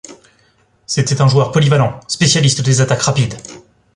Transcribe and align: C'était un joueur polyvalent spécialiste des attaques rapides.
C'était 0.87 1.21
un 1.21 1.27
joueur 1.27 1.51
polyvalent 1.51 1.99
spécialiste 2.07 2.63
des 2.63 2.81
attaques 2.81 3.03
rapides. 3.03 3.37